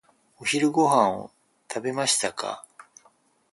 [0.39, 1.29] お昼ご飯を
[1.71, 2.65] 食べましたか？